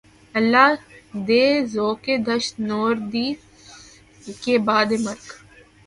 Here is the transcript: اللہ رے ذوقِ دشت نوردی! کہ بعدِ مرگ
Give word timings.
اللہ 0.35 0.69
رے 1.27 1.43
ذوقِ 1.73 2.05
دشت 2.27 2.53
نوردی! 2.69 3.27
کہ 4.41 4.53
بعدِ 4.67 4.89
مرگ 5.03 5.25